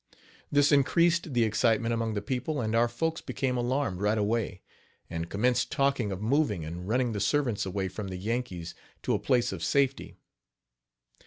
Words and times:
This 0.51 0.71
increased 0.71 1.35
the 1.35 1.43
excitement 1.43 1.93
among 1.93 2.15
the 2.15 2.23
people; 2.23 2.59
and 2.59 2.73
our 2.75 2.87
folks 2.87 3.21
became 3.21 3.55
alarmed 3.55 4.01
right 4.01 4.17
away, 4.17 4.63
and 5.11 5.29
commenced 5.29 5.71
talking 5.71 6.11
of 6.11 6.23
moving 6.23 6.65
and 6.65 6.87
running 6.87 7.11
the 7.11 7.19
servants 7.19 7.67
away 7.67 7.87
from 7.87 8.07
the 8.07 8.17
Yankees, 8.17 8.73
to 9.03 9.13
a 9.13 9.19
place 9.19 9.51
of 9.51 9.63
safety. 9.63 10.15